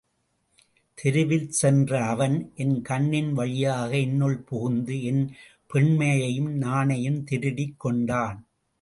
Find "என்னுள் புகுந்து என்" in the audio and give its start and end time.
3.97-5.23